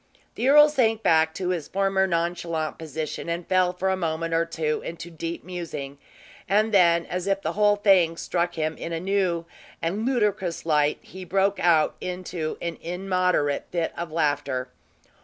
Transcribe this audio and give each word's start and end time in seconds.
The 0.33 0.49
earl 0.49 0.67
sank 0.67 1.03
back 1.03 1.31
to 1.35 1.49
his 1.49 1.67
former 1.67 2.07
nonchalant 2.07 2.79
position 2.79 3.29
and 3.29 3.45
fell 3.45 3.71
for 3.71 3.89
a 3.91 3.95
moment 3.95 4.33
or 4.33 4.45
two 4.47 4.81
into 4.81 5.11
deep 5.11 5.43
musing; 5.43 5.99
and 6.49 6.73
then, 6.73 7.05
as 7.05 7.27
if 7.27 7.43
the 7.43 7.51
whole 7.51 7.75
thing 7.75 8.17
struck 8.17 8.55
him 8.55 8.75
in 8.77 8.93
a 8.93 8.99
new 8.99 9.45
and 9.79 10.03
ludicrous 10.03 10.65
light, 10.65 10.97
he 11.01 11.23
broke 11.23 11.59
out 11.59 11.97
into 12.01 12.57
an 12.63 12.79
immoderate 12.81 13.67
fit 13.71 13.93
of 13.95 14.11
laughter. 14.11 14.69